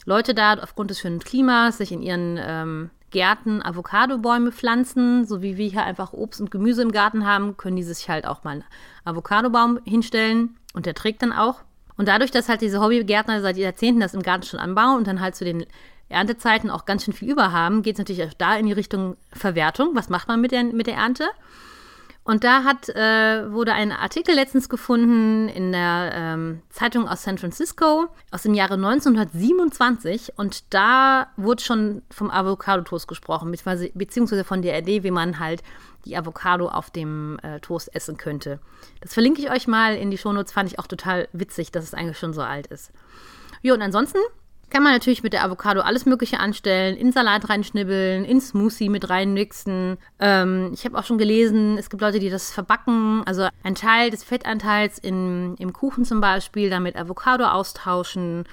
Leute 0.06 0.34
da 0.34 0.56
aufgrund 0.56 0.90
des 0.90 1.00
schönen 1.00 1.20
Klimas 1.20 1.78
sich 1.78 1.92
in 1.92 2.02
ihren 2.02 2.40
ähm, 2.42 2.90
Gärten 3.12 3.62
Avocadobäume 3.62 4.52
pflanzen, 4.52 5.26
so 5.26 5.42
wie 5.42 5.58
wir 5.58 5.70
hier 5.70 5.84
einfach 5.84 6.14
Obst 6.14 6.40
und 6.42 6.50
Gemüse 6.50 6.82
im 6.82 6.92
Garten 6.92 7.26
haben, 7.26 7.58
können 7.58 7.76
die 7.76 7.84
sich 7.84 8.10
halt 8.10 8.26
auch 8.26 8.44
mal 8.44 8.52
einen 8.52 8.64
Avocadobaum 9.04 9.80
hinstellen 9.86 10.58
und 10.74 10.86
der 10.86 10.96
trägt 10.96 11.22
dann 11.22 11.34
auch. 11.34 11.62
Und 11.98 12.08
dadurch, 12.08 12.32
dass 12.32 12.50
halt 12.50 12.62
diese 12.62 12.82
Hobbygärtner 12.82 13.42
seit 13.42 13.58
Jahrzehnten 13.58 14.00
das 14.00 14.14
im 14.14 14.24
Garten 14.24 14.44
schon 14.44 14.60
anbauen 14.60 14.98
und 14.98 15.08
dann 15.08 15.20
halt 15.20 15.36
zu 15.36 15.46
den 15.46 15.66
Erntezeiten 16.10 16.70
auch 16.70 16.86
ganz 16.86 17.04
schön 17.04 17.14
viel 17.14 17.30
über 17.30 17.52
haben, 17.52 17.84
geht 17.84 17.96
es 17.96 18.00
natürlich 18.00 18.24
auch 18.24 18.34
da 18.34 18.56
in 18.56 18.66
die 18.66 18.74
Richtung 18.74 19.18
Verwertung. 19.34 19.92
Was 19.94 20.10
macht 20.10 20.28
man 20.28 20.42
mit 20.42 20.52
der, 20.52 20.64
mit 20.64 20.88
der 20.88 20.96
Ernte? 20.96 21.26
Und 22.24 22.44
da 22.44 22.64
hat, 22.64 22.88
äh, 22.90 23.52
wurde 23.52 23.74
ein 23.74 23.92
Artikel 23.92 24.36
letztens 24.36 24.70
gefunden 24.70 25.50
in 25.50 25.72
der 25.72 26.12
ähm, 26.14 26.62
Zeitung 26.70 27.08
aus 27.08 27.24
San 27.24 27.40
Francisco 27.40 28.10
aus 28.30 28.44
dem 28.44 28.54
Jahre 28.54 28.76
1927 28.76 30.34
und 30.38 30.72
da 30.72 31.28
wurde 31.36 31.64
schon 31.64 32.04
vom 32.12 32.30
Avocado-Toast 32.30 33.08
gesprochen, 33.08 33.52
beziehungsweise 33.96 34.44
von 34.44 34.62
der 34.62 34.78
Idee, 34.78 35.04
wie 35.04 35.10
man 35.10 35.40
halt 35.40 35.64
die 36.06 36.16
Avocado 36.16 36.68
auf 36.68 36.92
dem 36.92 37.40
äh, 37.42 37.60
Toast 37.60 37.94
essen 37.96 38.18
könnte. 38.18 38.60
Das 39.02 39.14
verlinke 39.14 39.42
ich 39.42 39.50
euch 39.50 39.68
mal 39.68 39.96
in 39.96 40.12
die 40.12 40.18
Shownotes, 40.18 40.54
fand 40.54 40.72
ich 40.72 40.78
auch 40.78 40.88
total 40.88 41.28
witzig, 41.34 41.72
dass 41.72 41.86
es 41.86 41.96
eigentlich 41.96 42.20
schon 42.20 42.34
so 42.34 42.42
alt 42.42 42.68
ist. 42.68 42.92
Ja, 43.64 43.74
und 43.74 43.82
ansonsten 43.82 44.20
kann 44.72 44.84
man 44.84 44.94
natürlich 44.94 45.22
mit 45.22 45.34
der 45.34 45.44
Avocado 45.44 45.82
alles 45.82 46.06
Mögliche 46.06 46.40
anstellen, 46.40 46.96
in 46.96 47.12
Salat 47.12 47.50
reinschnibbeln, 47.50 48.24
in 48.26 48.40
Smoothie 48.40 48.90
mit 48.90 49.10
reinmixen. 49.10 49.98
Ähm, 50.20 50.72
ich 50.74 50.86
habe 50.86 50.98
auch 50.98 51.04
schon 51.04 51.18
gelesen, 51.18 51.78
es 51.78 51.90
gibt 51.90 52.02
Leute, 52.02 52.20
die 52.20 52.30
das 52.30 52.52
verbacken, 52.52 53.22
also 53.26 53.50
ein 53.64 53.76
Teil 53.76 54.10
des 54.10 54.24
Fettanteils 54.24 54.98
in, 54.98 55.56
im 55.58 55.74
Kuchen 55.74 56.06
zum 56.06 56.22
Beispiel, 56.22 56.70
damit 56.70 56.96
Avocado 56.96 57.46
austauschen. 57.46 58.46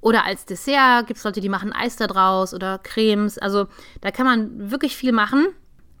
Oder 0.00 0.24
als 0.24 0.46
Dessert 0.46 1.06
gibt 1.06 1.18
es 1.18 1.24
Leute, 1.24 1.40
die 1.40 1.48
machen 1.48 1.72
Eis 1.72 1.96
da 1.96 2.06
draus 2.06 2.54
oder 2.54 2.78
Cremes. 2.78 3.38
Also 3.38 3.66
da 4.00 4.10
kann 4.10 4.26
man 4.26 4.70
wirklich 4.70 4.96
viel 4.96 5.12
machen. 5.12 5.48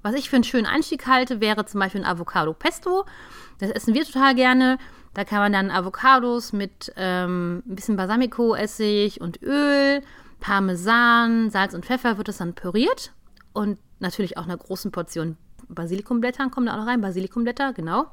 Was 0.08 0.14
ich 0.14 0.30
für 0.30 0.36
einen 0.36 0.44
schönen 0.44 0.64
Einstieg 0.64 1.06
halte, 1.06 1.42
wäre 1.42 1.66
zum 1.66 1.80
Beispiel 1.80 2.00
ein 2.00 2.06
Avocado 2.06 2.54
Pesto. 2.54 3.04
Das 3.58 3.70
essen 3.70 3.92
wir 3.92 4.06
total 4.06 4.34
gerne. 4.34 4.78
Da 5.12 5.24
kann 5.24 5.40
man 5.40 5.52
dann 5.52 5.70
Avocados 5.70 6.54
mit 6.54 6.90
ähm, 6.96 7.62
ein 7.68 7.74
bisschen 7.74 7.98
Balsamico-Essig 7.98 9.20
und 9.20 9.42
Öl, 9.42 10.00
Parmesan, 10.40 11.50
Salz 11.50 11.74
und 11.74 11.84
Pfeffer 11.84 12.16
wird 12.16 12.28
das 12.28 12.38
dann 12.38 12.54
püriert. 12.54 13.12
Und 13.52 13.78
natürlich 13.98 14.38
auch 14.38 14.44
einer 14.44 14.56
großen 14.56 14.92
Portion 14.92 15.36
Basilikumblättern 15.68 16.50
kommen 16.50 16.64
da 16.64 16.72
auch 16.72 16.78
noch 16.78 16.86
rein. 16.86 17.02
Basilikumblätter, 17.02 17.74
genau. 17.74 18.06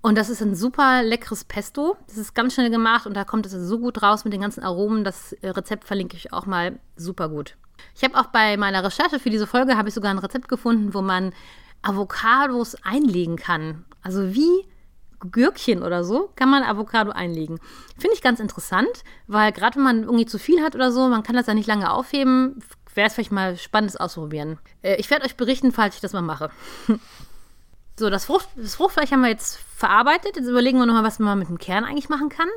Und 0.00 0.16
das 0.16 0.30
ist 0.30 0.40
ein 0.40 0.54
super 0.54 1.02
leckeres 1.02 1.42
Pesto. 1.42 1.96
Das 2.06 2.16
ist 2.16 2.32
ganz 2.32 2.54
schnell 2.54 2.70
gemacht 2.70 3.06
und 3.06 3.14
da 3.14 3.24
kommt 3.24 3.44
es 3.44 3.50
so 3.50 3.80
gut 3.80 4.02
raus 4.02 4.22
mit 4.22 4.32
den 4.32 4.40
ganzen 4.40 4.62
Aromen. 4.62 5.02
Das 5.02 5.32
äh, 5.32 5.48
Rezept 5.48 5.82
verlinke 5.82 6.16
ich 6.16 6.32
auch 6.32 6.46
mal 6.46 6.78
super 6.94 7.28
gut. 7.28 7.56
Ich 7.94 8.04
habe 8.04 8.16
auch 8.16 8.26
bei 8.26 8.56
meiner 8.56 8.84
Recherche 8.84 9.18
für 9.18 9.30
diese 9.30 9.46
Folge 9.46 9.76
habe 9.76 9.88
ich 9.88 9.94
sogar 9.94 10.10
ein 10.10 10.18
Rezept 10.18 10.48
gefunden, 10.48 10.94
wo 10.94 11.02
man 11.02 11.32
Avocados 11.82 12.76
einlegen 12.82 13.36
kann. 13.36 13.84
Also 14.02 14.34
wie 14.34 14.66
Gürkchen 15.20 15.82
oder 15.82 16.04
so 16.04 16.30
kann 16.36 16.48
man 16.48 16.62
Avocado 16.62 17.10
einlegen. 17.10 17.58
Finde 17.98 18.14
ich 18.14 18.22
ganz 18.22 18.40
interessant, 18.40 19.02
weil 19.26 19.52
gerade 19.52 19.76
wenn 19.76 19.82
man 19.82 20.02
irgendwie 20.04 20.26
zu 20.26 20.38
viel 20.38 20.62
hat 20.62 20.74
oder 20.74 20.92
so, 20.92 21.08
man 21.08 21.22
kann 21.22 21.36
das 21.36 21.46
ja 21.46 21.54
nicht 21.54 21.66
lange 21.66 21.90
aufheben, 21.92 22.62
wäre 22.94 23.08
es 23.08 23.14
vielleicht 23.14 23.32
mal 23.32 23.56
spannend, 23.56 23.90
das 23.90 24.00
auszuprobieren. 24.00 24.58
Äh, 24.82 24.96
ich 24.96 25.10
werde 25.10 25.24
euch 25.24 25.36
berichten, 25.36 25.72
falls 25.72 25.96
ich 25.96 26.00
das 26.00 26.12
mal 26.12 26.22
mache. 26.22 26.50
So, 27.98 28.10
das, 28.10 28.26
Frucht, 28.26 28.48
das 28.54 28.76
Fruchtfleisch 28.76 29.10
haben 29.10 29.22
wir 29.22 29.28
jetzt 29.28 29.58
verarbeitet. 29.74 30.36
Jetzt 30.36 30.46
überlegen 30.46 30.78
wir 30.78 30.86
nochmal, 30.86 31.02
was 31.02 31.18
man 31.18 31.38
mit 31.38 31.48
dem 31.48 31.58
Kern 31.58 31.84
eigentlich 31.84 32.08
machen 32.08 32.28
kann. 32.28 32.48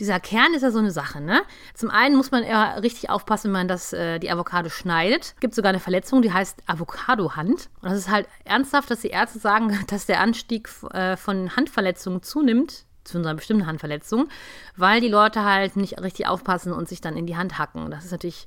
Dieser 0.00 0.20
Kern 0.20 0.52
ist 0.52 0.60
ja 0.62 0.70
so 0.70 0.78
eine 0.78 0.90
Sache, 0.90 1.22
ne? 1.22 1.40
Zum 1.72 1.90
einen 1.90 2.14
muss 2.14 2.30
man 2.30 2.44
ja 2.44 2.74
richtig 2.74 3.08
aufpassen, 3.08 3.46
wenn 3.46 3.60
man 3.60 3.68
das, 3.68 3.94
äh, 3.94 4.18
die 4.18 4.30
Avocado 4.30 4.68
schneidet. 4.68 5.32
Es 5.34 5.40
gibt 5.40 5.54
sogar 5.54 5.70
eine 5.70 5.80
Verletzung, 5.80 6.20
die 6.20 6.32
heißt 6.32 6.64
Avocado-Hand. 6.66 7.70
Und 7.80 7.90
das 7.90 7.98
ist 7.98 8.10
halt 8.10 8.28
ernsthaft, 8.44 8.90
dass 8.90 9.00
die 9.00 9.08
Ärzte 9.08 9.38
sagen, 9.38 9.78
dass 9.88 10.04
der 10.04 10.20
Anstieg 10.20 10.68
äh, 10.92 11.16
von 11.16 11.56
Handverletzungen 11.56 12.22
zunimmt 12.22 12.85
zu 13.06 13.18
einer 13.18 13.34
bestimmten 13.34 13.66
Handverletzung, 13.66 14.28
weil 14.76 15.00
die 15.00 15.08
Leute 15.08 15.44
halt 15.44 15.76
nicht 15.76 16.00
richtig 16.02 16.26
aufpassen 16.26 16.72
und 16.72 16.88
sich 16.88 17.00
dann 17.00 17.16
in 17.16 17.26
die 17.26 17.36
Hand 17.36 17.58
hacken. 17.58 17.90
Das 17.90 18.04
ist 18.04 18.12
natürlich 18.12 18.46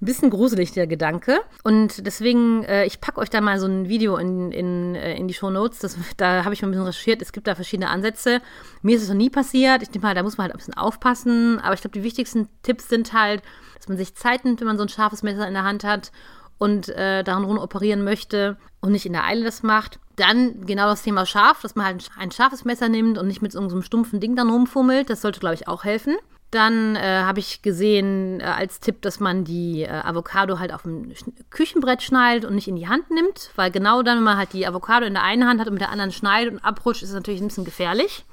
ein 0.00 0.06
bisschen 0.06 0.30
gruselig, 0.30 0.72
der 0.72 0.86
Gedanke. 0.86 1.40
Und 1.62 2.06
deswegen, 2.06 2.64
äh, 2.64 2.84
ich 2.84 3.00
packe 3.00 3.20
euch 3.20 3.30
da 3.30 3.40
mal 3.40 3.58
so 3.58 3.66
ein 3.66 3.88
Video 3.88 4.16
in, 4.16 4.52
in, 4.52 4.94
äh, 4.94 5.14
in 5.16 5.28
die 5.28 5.34
Show 5.34 5.50
Notes. 5.50 5.96
da 6.16 6.44
habe 6.44 6.54
ich 6.54 6.62
mal 6.62 6.68
ein 6.68 6.72
bisschen 6.72 6.86
recherchiert. 6.86 7.22
Es 7.22 7.32
gibt 7.32 7.46
da 7.46 7.54
verschiedene 7.54 7.90
Ansätze. 7.90 8.40
Mir 8.82 8.96
ist 8.96 9.02
es 9.02 9.08
noch 9.08 9.16
nie 9.16 9.30
passiert. 9.30 9.82
Ich 9.82 9.90
denke 9.90 10.06
mal, 10.06 10.14
da 10.14 10.22
muss 10.22 10.38
man 10.38 10.44
halt 10.44 10.54
ein 10.54 10.58
bisschen 10.58 10.74
aufpassen. 10.74 11.60
Aber 11.60 11.74
ich 11.74 11.80
glaube, 11.80 11.98
die 11.98 12.04
wichtigsten 12.04 12.48
Tipps 12.62 12.88
sind 12.88 13.12
halt, 13.12 13.42
dass 13.76 13.88
man 13.88 13.96
sich 13.96 14.14
Zeit 14.14 14.44
nimmt, 14.44 14.60
wenn 14.60 14.66
man 14.66 14.78
so 14.78 14.84
ein 14.84 14.88
scharfes 14.88 15.22
Messer 15.22 15.46
in 15.46 15.54
der 15.54 15.64
Hand 15.64 15.84
hat 15.84 16.12
und 16.58 16.88
äh, 16.88 17.22
daran 17.22 17.44
rum 17.44 17.58
operieren 17.58 18.02
möchte 18.02 18.56
und 18.80 18.92
nicht 18.92 19.06
in 19.06 19.12
der 19.12 19.24
Eile 19.24 19.44
das 19.44 19.62
macht. 19.62 20.00
Dann 20.18 20.66
genau 20.66 20.86
das 20.86 21.02
Thema 21.02 21.24
scharf, 21.24 21.62
dass 21.62 21.76
man 21.76 21.86
halt 21.86 22.10
ein 22.18 22.32
scharfes 22.32 22.64
Messer 22.64 22.88
nimmt 22.88 23.18
und 23.18 23.28
nicht 23.28 23.40
mit 23.40 23.52
so 23.52 23.60
einem 23.60 23.82
stumpfen 23.82 24.18
Ding 24.20 24.34
dann 24.34 24.50
rumfummelt. 24.50 25.08
Das 25.08 25.22
sollte, 25.22 25.40
glaube 25.40 25.54
ich, 25.54 25.68
auch 25.68 25.84
helfen. 25.84 26.16
Dann 26.50 26.96
äh, 26.96 27.22
habe 27.22 27.38
ich 27.40 27.62
gesehen 27.62 28.40
äh, 28.40 28.44
als 28.44 28.80
Tipp, 28.80 29.02
dass 29.02 29.20
man 29.20 29.44
die 29.44 29.82
äh, 29.82 29.88
Avocado 29.90 30.58
halt 30.58 30.72
auf 30.72 30.82
dem 30.82 31.12
Küchenbrett 31.50 32.02
schneidet 32.02 32.48
und 32.48 32.54
nicht 32.54 32.68
in 32.68 32.76
die 32.76 32.88
Hand 32.88 33.10
nimmt, 33.10 33.50
weil 33.54 33.70
genau 33.70 34.02
dann, 34.02 34.18
wenn 34.18 34.24
man 34.24 34.38
halt 34.38 34.54
die 34.54 34.66
Avocado 34.66 35.06
in 35.06 35.12
der 35.12 35.22
einen 35.22 35.46
Hand 35.46 35.60
hat 35.60 35.68
und 35.68 35.74
mit 35.74 35.82
der 35.82 35.90
anderen 35.90 36.10
schneidet 36.10 36.54
und 36.54 36.64
abrutscht, 36.64 37.02
ist 37.02 37.10
es 37.10 37.14
natürlich 37.14 37.40
ein 37.40 37.48
bisschen 37.48 37.66
gefährlich. 37.66 38.24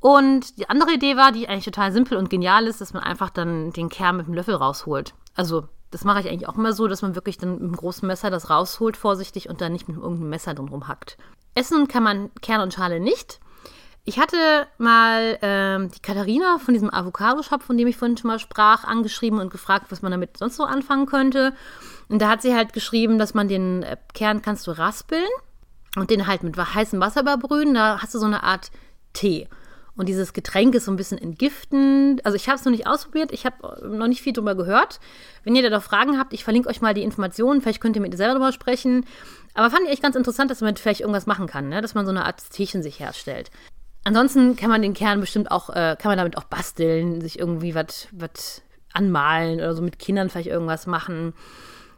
Und 0.00 0.58
die 0.58 0.70
andere 0.70 0.92
Idee 0.92 1.16
war, 1.16 1.32
die 1.32 1.48
eigentlich 1.48 1.64
total 1.64 1.90
simpel 1.92 2.16
und 2.16 2.30
genial 2.30 2.68
ist, 2.68 2.80
dass 2.80 2.94
man 2.94 3.02
einfach 3.02 3.30
dann 3.30 3.72
den 3.72 3.88
Kern 3.88 4.16
mit 4.16 4.28
dem 4.28 4.34
Löffel 4.34 4.54
rausholt. 4.54 5.12
Also 5.34 5.68
das 5.90 6.04
mache 6.04 6.20
ich 6.20 6.28
eigentlich 6.28 6.48
auch 6.48 6.56
immer 6.56 6.72
so, 6.72 6.86
dass 6.88 7.02
man 7.02 7.14
wirklich 7.14 7.38
dann 7.38 7.52
mit 7.52 7.62
einem 7.62 7.76
großen 7.76 8.06
Messer 8.06 8.30
das 8.30 8.50
rausholt, 8.50 8.96
vorsichtig, 8.96 9.48
und 9.48 9.60
dann 9.60 9.72
nicht 9.72 9.88
mit 9.88 9.96
irgendeinem 9.96 10.30
Messer 10.30 10.54
drum 10.54 10.68
rumhackt. 10.68 11.16
Essen 11.54 11.88
kann 11.88 12.02
man 12.02 12.30
Kern 12.42 12.60
und 12.60 12.74
Schale 12.74 13.00
nicht. 13.00 13.40
Ich 14.04 14.18
hatte 14.18 14.66
mal 14.78 15.38
ähm, 15.42 15.90
die 15.90 16.00
Katharina 16.00 16.58
von 16.58 16.72
diesem 16.72 16.92
Avocado-Shop, 16.92 17.62
von 17.62 17.76
dem 17.76 17.88
ich 17.88 17.96
vorhin 17.98 18.16
schon 18.16 18.28
mal 18.28 18.38
sprach, 18.38 18.84
angeschrieben 18.84 19.38
und 19.38 19.50
gefragt, 19.50 19.86
was 19.90 20.00
man 20.00 20.12
damit 20.12 20.38
sonst 20.38 20.56
so 20.56 20.64
anfangen 20.64 21.04
könnte. 21.04 21.52
Und 22.08 22.22
da 22.22 22.30
hat 22.30 22.40
sie 22.40 22.54
halt 22.54 22.72
geschrieben, 22.72 23.18
dass 23.18 23.34
man 23.34 23.48
den 23.48 23.82
äh, 23.82 23.96
Kern 24.14 24.40
kannst 24.40 24.66
du 24.66 24.70
raspeln 24.70 25.28
und 25.96 26.10
den 26.10 26.26
halt 26.26 26.42
mit 26.42 26.56
heißem 26.56 27.00
Wasser 27.00 27.20
überbrühen. 27.20 27.74
Da 27.74 28.00
hast 28.00 28.14
du 28.14 28.18
so 28.18 28.26
eine 28.26 28.44
Art 28.44 28.70
Tee. 29.12 29.48
Und 29.98 30.08
dieses 30.08 30.32
Getränk 30.32 30.76
ist 30.76 30.84
so 30.84 30.92
ein 30.92 30.96
bisschen 30.96 31.18
entgiftend. 31.18 32.24
Also 32.24 32.36
ich 32.36 32.48
habe 32.48 32.56
es 32.56 32.64
noch 32.64 32.70
nicht 32.70 32.86
ausprobiert, 32.86 33.32
ich 33.32 33.44
habe 33.44 33.84
noch 33.84 34.06
nicht 34.06 34.22
viel 34.22 34.32
drüber 34.32 34.54
gehört. 34.54 35.00
Wenn 35.42 35.56
ihr 35.56 35.62
da 35.68 35.70
doch 35.70 35.82
Fragen 35.82 36.18
habt, 36.18 36.32
ich 36.32 36.44
verlinke 36.44 36.68
euch 36.68 36.80
mal 36.80 36.94
die 36.94 37.02
Informationen, 37.02 37.60
vielleicht 37.60 37.80
könnt 37.80 37.96
ihr 37.96 38.02
mit 38.02 38.12
ihr 38.12 38.16
selber 38.16 38.34
drüber 38.34 38.52
sprechen. 38.52 39.04
Aber 39.54 39.70
fand 39.70 39.82
ich 39.86 39.90
echt 39.90 40.02
ganz 40.02 40.14
interessant, 40.14 40.52
dass 40.52 40.60
man 40.60 40.76
vielleicht 40.76 41.00
irgendwas 41.00 41.26
machen 41.26 41.48
kann, 41.48 41.68
ne? 41.68 41.82
dass 41.82 41.96
man 41.96 42.06
so 42.06 42.12
eine 42.12 42.26
Art 42.26 42.48
Teechen 42.50 42.80
sich 42.80 43.00
herstellt. 43.00 43.50
Ansonsten 44.04 44.54
kann 44.54 44.70
man 44.70 44.82
den 44.82 44.94
Kern 44.94 45.18
bestimmt 45.18 45.50
auch, 45.50 45.68
äh, 45.70 45.96
kann 45.98 46.10
man 46.10 46.18
damit 46.18 46.38
auch 46.38 46.44
basteln, 46.44 47.20
sich 47.20 47.36
irgendwie 47.36 47.74
was 47.74 48.62
anmalen 48.92 49.58
oder 49.58 49.74
so 49.74 49.82
mit 49.82 49.98
Kindern 49.98 50.30
vielleicht 50.30 50.48
irgendwas 50.48 50.86
machen. 50.86 51.34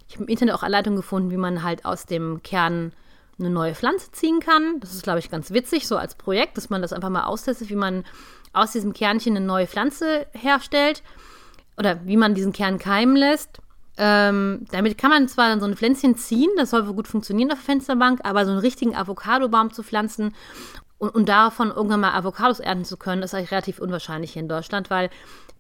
Ich 0.09 0.15
habe 0.15 0.25
im 0.25 0.31
Internet 0.31 0.55
auch 0.55 0.63
Anleitungen 0.63 0.97
gefunden, 0.97 1.31
wie 1.31 1.37
man 1.37 1.63
halt 1.63 1.85
aus 1.85 2.07
dem 2.07 2.43
Kern 2.43 2.93
eine 3.41 3.51
neue 3.51 3.75
Pflanze 3.75 4.13
ziehen 4.13 4.41
kann. 4.41 4.81
Das 4.81 4.95
ist, 4.95 5.03
glaube 5.03 5.19
ich, 5.19 5.31
ganz 5.31 5.51
witzig, 5.51 5.87
so 5.87 5.97
als 5.97 6.15
Projekt, 6.15 6.57
dass 6.57 6.71
man 6.71 6.83
das 6.83 6.93
einfach 6.93 7.11
mal 7.11 7.25
austestet, 7.25 7.71
wie 7.71 7.77
man 7.77 8.05
aus 8.53 8.73
diesem 8.73 8.93
Kernchen 8.93 9.37
eine 9.37 9.45
neue 9.45 9.67
Pflanze 9.67 10.27
herstellt 10.33 11.03
oder 11.77 12.05
wie 12.05 12.17
man 12.17 12.35
diesen 12.35 12.53
Kern 12.53 12.79
keimen 12.79 13.17
lässt. 13.17 13.61
Ähm, 13.97 14.67
damit 14.71 14.97
kann 14.97 15.11
man 15.11 15.29
zwar 15.29 15.49
dann 15.49 15.61
so 15.61 15.67
ein 15.67 15.77
Pflänzchen 15.77 16.17
ziehen, 16.17 16.51
das 16.57 16.71
soll 16.71 16.87
wohl 16.87 16.95
gut 16.95 17.09
funktionieren 17.09 17.53
auf 17.53 17.59
der 17.59 17.67
Fensterbank, 17.67 18.21
aber 18.25 18.45
so 18.47 18.51
einen 18.51 18.61
richtigen 18.61 18.97
Avocadobaum 18.97 19.73
zu 19.73 19.83
pflanzen 19.83 20.35
und, 20.99 21.15
und, 21.15 21.29
davon 21.29 21.71
irgendwann 21.71 22.01
mal 22.01 22.15
Avocados 22.15 22.61
ernten 22.61 22.85
zu 22.85 22.97
können, 22.97 23.23
ist 23.23 23.35
eigentlich 23.35 23.51
relativ 23.51 23.79
unwahrscheinlich 23.79 24.33
hier 24.33 24.43
in 24.43 24.49
Deutschland, 24.49 24.91
weil 24.91 25.11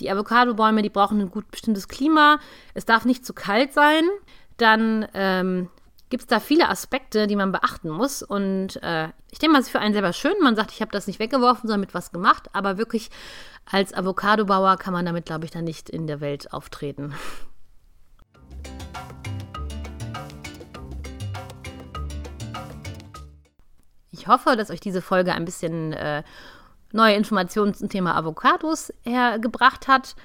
die 0.01 0.11
Avocadobäume, 0.11 0.83
die 0.83 0.89
brauchen 0.89 1.21
ein 1.21 1.31
gut 1.31 1.51
bestimmtes 1.51 1.89
Klima. 1.89 2.39
Es 2.75 2.87
darf 2.87 3.05
nicht 3.05 3.25
zu 3.25 3.35
kalt 3.35 3.73
sein. 3.73 4.05
Dann 4.57 5.07
ähm, 5.15 5.69
gibt 6.11 6.25
es 6.25 6.27
da 6.27 6.41
viele 6.41 6.69
Aspekte, 6.69 7.29
die 7.29 7.37
man 7.37 7.53
beachten 7.53 7.89
muss. 7.89 8.23
Und 8.23 8.83
äh, 8.83 9.09
ich 9.31 9.39
denke 9.39 9.53
mal, 9.53 9.61
es 9.61 9.67
ist 9.67 9.73
für 9.73 9.79
einen 9.79 9.95
selber 9.95 10.13
schön. 10.13 10.35
Man 10.43 10.57
sagt, 10.57 10.73
ich 10.73 10.81
habe 10.83 10.91
das 10.91 11.07
nicht 11.07 11.21
weggeworfen, 11.21 11.69
sondern 11.69 11.81
mit 11.81 11.95
was 11.95 12.11
gemacht. 12.11 12.51
Aber 12.53 12.77
wirklich 12.77 13.11
als 13.65 13.95
Avocadobauer 13.95 14.77
kann 14.77 14.93
man 14.93 15.07
damit, 15.07 15.25
glaube 15.25 15.45
ich, 15.45 15.53
dann 15.53 15.65
nicht 15.65 15.89
in 15.89 16.09
der 16.09 16.21
Welt 16.21 16.53
auftreten. 16.53 17.15
Ich 24.11 24.27
hoffe, 24.27 24.57
dass 24.57 24.71
euch 24.71 24.81
diese 24.81 25.01
Folge 25.01 25.33
ein 25.33 25.45
bisschen 25.45 25.93
äh, 25.93 26.25
neue 26.93 27.15
Informationen 27.15 27.73
zum 27.73 27.89
Thema 27.89 28.17
Avocados 28.17 28.93
hergebracht 29.05 29.87
hat. 29.87 30.17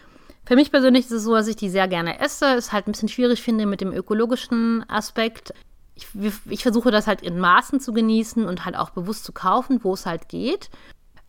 Für 0.48 0.56
mich 0.56 0.72
persönlich 0.72 1.06
ist 1.06 1.12
es 1.12 1.24
so, 1.24 1.36
dass 1.36 1.48
ich 1.48 1.56
die 1.56 1.70
sehr 1.70 1.88
gerne 1.88 2.20
esse. 2.20 2.46
Es 2.56 2.72
halt 2.72 2.88
ein 2.88 2.92
bisschen 2.92 3.10
schwierig 3.10 3.42
finde 3.44 3.68
mit 3.68 3.82
dem 3.82 3.94
ökologischen 3.94 4.84
Aspekt 4.90 5.54
ich, 5.96 6.08
ich 6.50 6.64
versuche 6.64 6.92
das 6.92 7.08
halt 7.08 7.22
in 7.22 7.40
Maßen 7.40 7.80
zu 7.80 7.94
genießen 7.94 8.46
und 8.46 8.66
halt 8.66 8.76
auch 8.76 8.90
bewusst 8.90 9.24
zu 9.24 9.32
kaufen, 9.32 9.80
wo 9.84 9.94
es 9.94 10.06
halt 10.06 10.30
geht. 10.30 10.70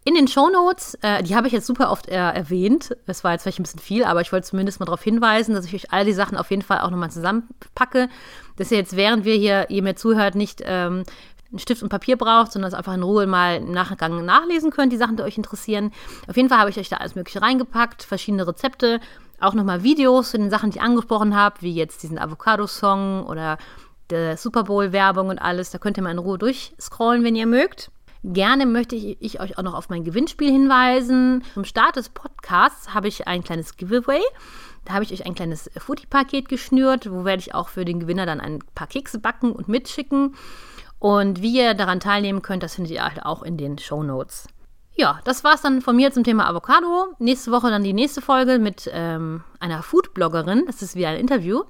In 0.04 0.14
den 0.14 0.28
Shownotes, 0.28 0.96
äh, 1.02 1.22
die 1.24 1.34
habe 1.34 1.48
ich 1.48 1.52
jetzt 1.52 1.66
super 1.66 1.90
oft 1.90 2.08
äh, 2.08 2.14
erwähnt. 2.14 2.96
Das 3.06 3.24
war 3.24 3.32
jetzt 3.32 3.42
vielleicht 3.42 3.58
ein 3.58 3.64
bisschen 3.64 3.80
viel, 3.80 4.04
aber 4.04 4.20
ich 4.20 4.30
wollte 4.32 4.46
zumindest 4.46 4.78
mal 4.78 4.86
darauf 4.86 5.02
hinweisen, 5.02 5.54
dass 5.54 5.64
ich 5.64 5.74
euch 5.74 5.92
all 5.92 6.04
die 6.04 6.12
Sachen 6.12 6.36
auf 6.36 6.50
jeden 6.50 6.62
Fall 6.62 6.80
auch 6.80 6.90
nochmal 6.90 7.10
zusammenpacke. 7.10 8.08
Dass 8.56 8.70
ihr 8.70 8.78
jetzt, 8.78 8.94
während 8.94 9.24
wir 9.24 9.34
hier, 9.34 9.68
ihr 9.68 9.82
mir 9.82 9.96
zuhört, 9.96 10.36
nicht 10.36 10.62
ähm, 10.64 11.02
einen 11.50 11.58
Stift 11.58 11.82
und 11.82 11.88
Papier 11.88 12.16
braucht, 12.16 12.52
sondern 12.52 12.68
es 12.68 12.74
einfach 12.74 12.94
in 12.94 13.02
Ruhe 13.02 13.26
mal 13.26 13.56
im 13.56 13.72
Nachgang 13.72 14.24
nachlesen 14.24 14.70
könnt, 14.70 14.92
die 14.92 14.96
Sachen, 14.96 15.16
die 15.16 15.24
euch 15.24 15.36
interessieren. 15.36 15.92
Auf 16.28 16.36
jeden 16.36 16.48
Fall 16.48 16.58
habe 16.58 16.70
ich 16.70 16.78
euch 16.78 16.88
da 16.88 16.96
alles 16.96 17.16
Mögliche 17.16 17.42
reingepackt, 17.42 18.04
verschiedene 18.04 18.46
Rezepte, 18.46 19.00
auch 19.40 19.54
nochmal 19.54 19.82
Videos 19.82 20.30
zu 20.30 20.38
den 20.38 20.50
Sachen, 20.50 20.70
die 20.70 20.78
ich 20.78 20.82
angesprochen 20.82 21.34
habe, 21.34 21.56
wie 21.60 21.74
jetzt 21.74 22.02
diesen 22.02 22.18
Avocado-Song 22.18 23.26
oder 23.26 23.58
der 24.10 24.36
Super 24.36 24.64
Bowl-Werbung 24.64 25.28
und 25.28 25.38
alles. 25.38 25.70
Da 25.70 25.78
könnt 25.78 25.96
ihr 25.96 26.02
mal 26.02 26.10
in 26.10 26.18
Ruhe 26.18 26.38
durchscrollen, 26.38 27.24
wenn 27.24 27.36
ihr 27.36 27.46
mögt. 27.46 27.90
Gerne 28.22 28.66
möchte 28.66 28.96
ich, 28.96 29.40
euch 29.40 29.56
auch 29.56 29.62
noch 29.62 29.74
auf 29.74 29.88
mein 29.88 30.02
Gewinnspiel 30.02 30.50
hinweisen. 30.50 31.44
Zum 31.54 31.64
Start 31.64 31.96
des 31.96 32.08
Podcasts 32.08 32.92
habe 32.92 33.08
ich 33.08 33.28
ein 33.28 33.44
kleines 33.44 33.76
Giveaway. 33.76 34.20
Da 34.84 34.94
habe 34.94 35.04
ich 35.04 35.12
euch 35.12 35.26
ein 35.26 35.34
kleines 35.34 35.70
Foodie-Paket 35.76 36.48
geschnürt, 36.48 37.10
wo 37.10 37.24
werde 37.24 37.40
ich 37.40 37.54
auch 37.54 37.68
für 37.68 37.84
den 37.84 38.00
Gewinner 38.00 38.26
dann 38.26 38.40
ein 38.40 38.60
paar 38.74 38.86
Kekse 38.86 39.18
backen 39.18 39.52
und 39.52 39.68
mitschicken. 39.68 40.34
Und 40.98 41.42
wie 41.42 41.56
ihr 41.56 41.74
daran 41.74 42.00
teilnehmen 42.00 42.42
könnt, 42.42 42.62
das 42.62 42.74
findet 42.74 42.92
ihr 42.92 43.04
halt 43.04 43.24
auch 43.24 43.42
in 43.42 43.56
den 43.56 43.78
Show 43.78 44.02
Notes. 44.02 44.48
Ja, 44.94 45.20
das 45.24 45.44
war 45.44 45.54
es 45.54 45.60
dann 45.60 45.82
von 45.82 45.94
mir 45.94 46.10
zum 46.10 46.24
Thema 46.24 46.48
Avocado. 46.48 47.08
Nächste 47.18 47.52
Woche 47.52 47.68
dann 47.68 47.84
die 47.84 47.92
nächste 47.92 48.22
Folge 48.22 48.58
mit 48.58 48.90
ähm, 48.92 49.44
einer 49.60 49.82
Food-Bloggerin. 49.82 50.64
Das 50.66 50.80
ist 50.80 50.96
wieder 50.96 51.10
ein 51.10 51.20
Interview. 51.20 51.64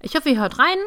Ich 0.00 0.14
hoffe, 0.14 0.28
ihr 0.28 0.38
hört 0.38 0.58
rein. 0.58 0.78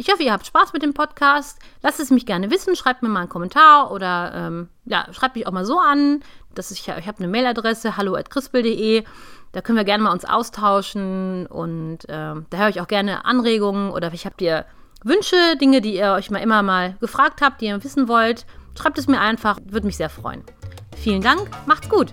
Ich 0.00 0.12
hoffe, 0.12 0.22
ihr 0.22 0.32
habt 0.32 0.46
Spaß 0.46 0.72
mit 0.74 0.84
dem 0.84 0.94
Podcast. 0.94 1.58
Lasst 1.82 1.98
es 1.98 2.12
mich 2.12 2.24
gerne 2.24 2.52
wissen. 2.52 2.76
Schreibt 2.76 3.02
mir 3.02 3.08
mal 3.08 3.22
einen 3.22 3.28
Kommentar 3.28 3.90
oder 3.90 4.32
ähm, 4.32 4.68
ja, 4.84 5.08
schreibt 5.10 5.34
mich 5.34 5.44
auch 5.44 5.50
mal 5.50 5.64
so 5.64 5.80
an. 5.80 6.20
Dass 6.54 6.70
ich 6.70 6.86
ich 6.86 7.08
habe 7.08 7.18
eine 7.18 7.26
Mailadresse 7.26 7.96
hallo@crispel.de. 7.96 9.02
Da 9.50 9.60
können 9.60 9.76
wir 9.76 9.84
gerne 9.84 10.04
mal 10.04 10.12
uns 10.12 10.24
austauschen 10.24 11.46
und 11.46 11.98
ähm, 12.08 12.46
da 12.48 12.58
höre 12.58 12.68
ich 12.68 12.80
auch 12.80 12.86
gerne 12.86 13.24
Anregungen 13.24 13.90
oder 13.90 14.10
vielleicht 14.10 14.26
habt 14.26 14.40
ihr 14.40 14.66
Wünsche, 15.02 15.56
Dinge, 15.60 15.80
die 15.80 15.96
ihr 15.96 16.12
euch 16.12 16.30
mal 16.30 16.38
immer 16.38 16.62
mal 16.62 16.96
gefragt 17.00 17.40
habt, 17.42 17.60
die 17.60 17.66
ihr 17.66 17.82
wissen 17.82 18.06
wollt. 18.06 18.46
Schreibt 18.78 18.98
es 18.98 19.08
mir 19.08 19.20
einfach, 19.20 19.58
würde 19.64 19.86
mich 19.86 19.96
sehr 19.96 20.10
freuen. 20.10 20.44
Vielen 20.96 21.22
Dank, 21.22 21.50
macht's 21.66 21.88
gut. 21.88 22.12